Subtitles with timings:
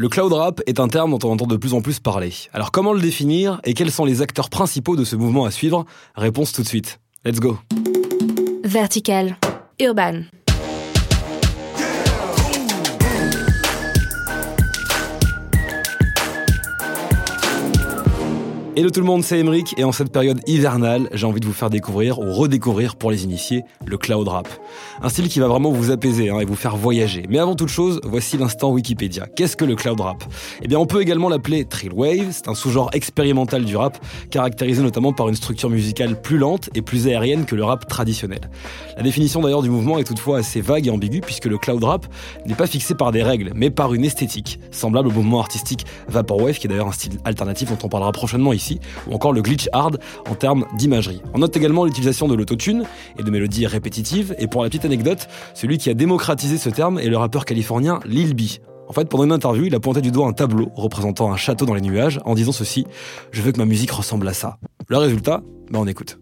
[0.00, 2.32] Le cloud rap est un terme dont on entend de plus en plus parler.
[2.54, 5.84] Alors comment le définir et quels sont les acteurs principaux de ce mouvement à suivre?
[6.14, 7.00] Réponse tout de suite.
[7.26, 7.58] Let's go.
[8.64, 9.36] Vertical.
[9.78, 10.22] Urban.
[18.80, 21.52] Hello tout le monde, c'est Emeric et en cette période hivernale, j'ai envie de vous
[21.52, 24.48] faire découvrir ou redécouvrir pour les initiés le cloud rap.
[25.02, 27.26] Un style qui va vraiment vous apaiser hein, et vous faire voyager.
[27.28, 29.26] Mais avant toute chose, voici l'instant Wikipédia.
[29.36, 30.24] Qu'est-ce que le cloud rap?
[30.62, 32.28] Eh bien, on peut également l'appeler trill wave.
[32.30, 36.80] C'est un sous-genre expérimental du rap, caractérisé notamment par une structure musicale plus lente et
[36.80, 38.40] plus aérienne que le rap traditionnel.
[38.96, 42.06] La définition d'ailleurs du mouvement est toutefois assez vague et ambiguë puisque le cloud rap
[42.46, 46.56] n'est pas fixé par des règles, mais par une esthétique semblable au mouvement artistique vaporwave,
[46.56, 48.69] qui est d'ailleurs un style alternatif dont on parlera prochainement ici
[49.08, 49.98] ou encore le glitch hard
[50.28, 51.22] en termes d'imagerie.
[51.34, 52.84] On note également l'utilisation de l'autotune
[53.18, 56.98] et de mélodies répétitives, et pour la petite anecdote, celui qui a démocratisé ce terme
[56.98, 58.42] est le rappeur californien Lil B.
[58.88, 61.64] En fait, pendant une interview, il a pointé du doigt un tableau représentant un château
[61.64, 62.86] dans les nuages en disant ceci
[63.30, 64.58] Je veux que ma musique ressemble à ça.
[64.88, 66.18] Le résultat Ben on écoute.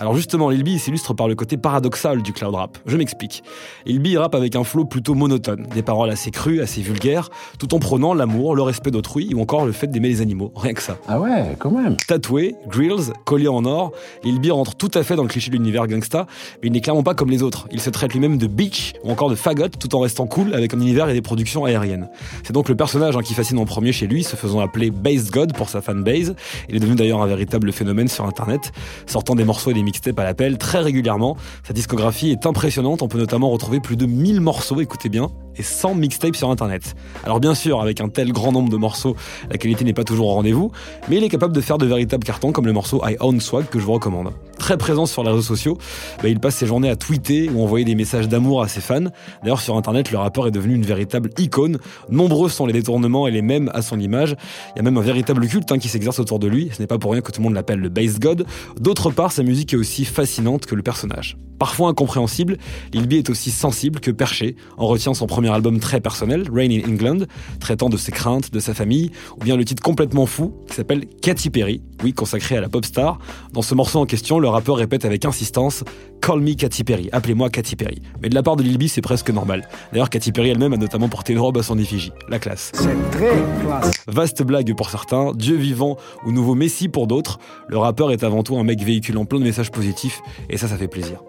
[0.00, 2.78] Alors justement, Lil B s'illustre par le côté paradoxal du cloud rap.
[2.86, 3.42] Je m'explique.
[3.84, 7.74] Lil B rappe avec un flow plutôt monotone, des paroles assez crues, assez vulgaires, tout
[7.74, 10.52] en prônant l'amour, le respect d'autrui ou encore le fait d'aimer les animaux.
[10.56, 10.98] Rien que ça.
[11.08, 11.96] Ah ouais, quand même.
[12.06, 13.92] Tatoué, grills, collier en or,
[14.24, 16.26] Lil B rentre tout à fait dans le cliché de l'univers gangsta,
[16.62, 17.68] mais il n'est clairement pas comme les autres.
[17.72, 20.74] Il se traite lui-même de bitch ou encore de fagot tout en restant cool avec
[20.74, 22.08] un univers et des productions aériennes.
[22.44, 25.30] C'est donc le personnage hein, qui fascine en premier chez lui, se faisant appeler Bass
[25.30, 26.34] God pour sa fanbase.
[26.68, 28.72] Il est devenu d'ailleurs un véritable phénomène sur internet,
[29.06, 31.36] sortant des morceaux et des mixtapes à l'appel très régulièrement.
[31.62, 35.62] Sa discographie est impressionnante, on peut notamment retrouver plus de 1000 morceaux, écoutez bien, et
[35.62, 36.94] 100 mixtapes sur internet.
[37.24, 39.16] Alors bien sûr, avec un tel grand nombre de morceaux,
[39.50, 40.72] la qualité n'est pas toujours au rendez-vous,
[41.08, 43.66] mais il est capable de faire de véritables cartons comme le morceau I Own Swag
[43.68, 44.32] que je vous recommande.
[44.58, 45.78] Très présent sur les réseaux sociaux,
[46.22, 49.04] bah, il passe ses journées à tweeter ou envoyer des messages d'amour à ses fans.
[49.42, 51.78] D'ailleurs sur internet, le rappeur est devenu une véritable icône.
[52.10, 54.36] Nombreux sont les détournements et les mêmes à son image.
[54.74, 56.70] Il y a même un véritable culte hein, qui s'exerce autour de lui.
[56.72, 58.46] Ce n'est pas pour rien que tout le monde l'appelle le Bass God.
[58.80, 61.36] D'autre part, sa musique est aussi fascinante que le personnage.
[61.58, 62.58] Parfois incompréhensible,
[62.92, 64.56] Lil B est aussi sensible que perché.
[64.78, 67.26] On retient son premier album très personnel, Rain in England,
[67.60, 71.06] traitant de ses craintes, de sa famille, ou bien le titre complètement fou qui s'appelle
[71.22, 73.18] Katy Perry, oui, consacré à la pop star.
[73.52, 75.84] Dans ce morceau en question, le rappeur répète avec insistance
[76.20, 78.02] Call me Katy Perry, appelez-moi Katy Perry.
[78.22, 79.68] Mais de la part de Lil B, c'est presque normal.
[79.92, 82.12] D'ailleurs, Katy Perry elle-même a notamment porté une robe à son effigie.
[82.28, 82.72] La classe.
[82.74, 83.92] C'est très classe.
[84.06, 87.38] Vaste blague pour certains, Dieu vivant ou nouveau Messie pour d'autres,
[87.68, 90.76] le rappeur est avant tout un mec véhiculant plein de messages positifs, et ça, ça
[90.76, 91.20] fait plaisir.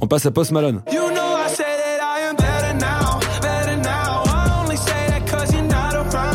[0.00, 0.82] On passe à Post Malone.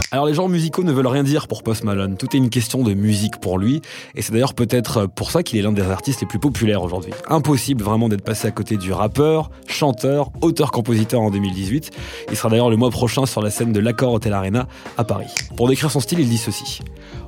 [0.10, 2.82] Alors les genres musicaux ne veulent rien dire pour Post Malone, tout est une question
[2.82, 3.82] de musique pour lui,
[4.16, 7.12] et c'est d'ailleurs peut-être pour ça qu'il est l'un des artistes les plus populaires aujourd'hui.
[7.28, 11.92] Impossible vraiment d'être passé à côté du rappeur, chanteur, auteur-compositeur en 2018.
[12.30, 15.28] Il sera d'ailleurs le mois prochain sur la scène de l'Accord Hotel Arena à Paris.
[15.58, 16.80] Pour décrire son style, il dit ceci.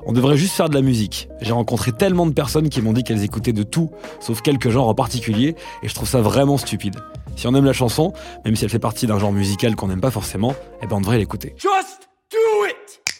[0.06, 1.28] On devrait juste faire de la musique.
[1.42, 4.88] J'ai rencontré tellement de personnes qui m'ont dit qu'elles écoutaient de tout, sauf quelques genres
[4.88, 6.96] en particulier, et je trouve ça vraiment stupide.
[7.36, 8.14] Si on aime la chanson,
[8.46, 11.00] même si elle fait partie d'un genre musical qu'on n'aime pas forcément, eh ben on
[11.00, 11.54] devrait l'écouter.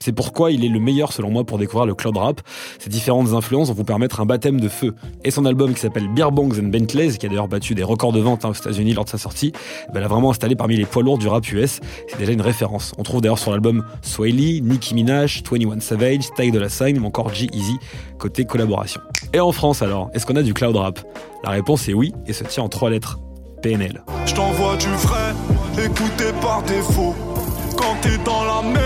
[0.03, 2.41] C'est pourquoi il est le meilleur selon moi pour découvrir le cloud rap.
[2.79, 4.95] Ces différentes influences vont vous permettre un baptême de feu.
[5.25, 8.13] Et son album qui s'appelle Beer Bongs and Bentleys, qui a d'ailleurs battu des records
[8.13, 9.53] de vente hein, aux États-Unis lors de sa sortie,
[9.93, 11.81] ben, l'a vraiment installé parmi les poids lourds du rap US.
[12.09, 12.93] C'est déjà une référence.
[12.97, 17.35] On trouve d'ailleurs sur l'album Swaley, Nicki Minaj, 21 Savage, Ty Dolla Sign ou encore
[17.35, 17.77] G-Eazy
[18.19, 19.03] côté collaboration.
[19.35, 20.99] Et en France alors, est-ce qu'on a du cloud rap?
[21.45, 23.19] La réponse est oui et se tient en trois lettres.
[23.63, 24.03] PNL.
[24.25, 25.35] Je t'envoie du vrai,
[25.85, 27.15] écouté par défaut.
[27.77, 28.80] Quand t'es dans la bibi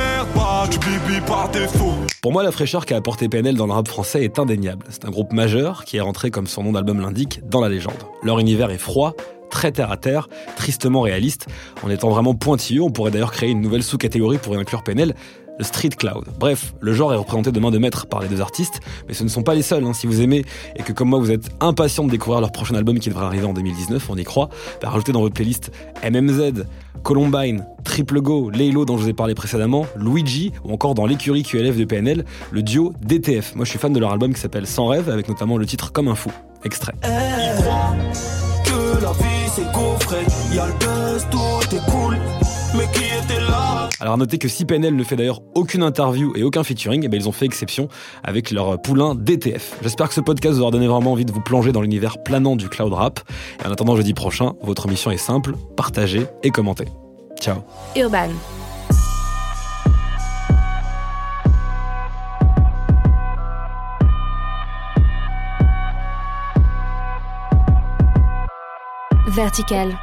[2.22, 4.86] Pour moi, la fraîcheur qu'a apporté PNL dans le rap français est indéniable.
[4.90, 7.94] C'est un groupe majeur qui est rentré, comme son nom d'album l'indique, dans la légende.
[8.22, 9.14] Leur univers est froid,
[9.50, 11.46] très terre à terre, tristement réaliste.
[11.82, 15.14] En étant vraiment pointilleux, on pourrait d'ailleurs créer une nouvelle sous-catégorie pour y inclure PNL,
[15.58, 16.24] le street cloud.
[16.38, 19.24] Bref, le genre est représenté de main de maître par les deux artistes, mais ce
[19.24, 19.84] ne sont pas les seuls.
[19.84, 19.92] Hein.
[19.92, 20.44] Si vous aimez
[20.76, 23.46] et que comme moi vous êtes impatient de découvrir leur prochain album qui devrait arriver
[23.46, 24.48] en 2019, on y croit,
[24.82, 25.70] bah, rajoutez dans votre playlist
[26.02, 26.64] MMZ,
[27.02, 31.42] Columbine, Triple Go, Laylo dont je vous ai parlé précédemment, Luigi ou encore dans l'écurie
[31.42, 33.54] QLF de PNL, le duo DTF.
[33.54, 35.92] Moi je suis fan de leur album qui s'appelle Sans rêve avec notamment le titre
[35.92, 36.32] Comme un fou.
[36.64, 36.94] Extrait.
[41.90, 42.43] Cool.
[42.76, 46.42] Mais qui était là Alors notez que si PNL ne fait d'ailleurs aucune interview et
[46.42, 47.88] aucun featuring, eh ben, ils ont fait exception
[48.24, 49.78] avec leur poulain DTF.
[49.82, 52.56] J'espère que ce podcast vous aura donné vraiment envie de vous plonger dans l'univers planant
[52.56, 53.20] du cloud rap.
[53.62, 56.88] Et en attendant jeudi prochain, votre mission est simple, partagez et commentez.
[57.40, 57.58] Ciao.
[57.96, 58.30] Urban.
[69.28, 69.98] Vertical.